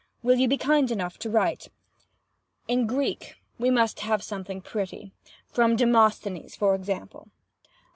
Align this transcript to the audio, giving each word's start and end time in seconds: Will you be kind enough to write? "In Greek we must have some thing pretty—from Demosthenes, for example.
Will 0.23 0.37
you 0.39 0.47
be 0.47 0.57
kind 0.57 0.89
enough 0.89 1.19
to 1.19 1.29
write? 1.29 1.69
"In 2.67 2.87
Greek 2.87 3.35
we 3.59 3.69
must 3.69 3.99
have 3.99 4.23
some 4.23 4.43
thing 4.43 4.59
pretty—from 4.59 5.75
Demosthenes, 5.75 6.55
for 6.55 6.73
example. 6.73 7.27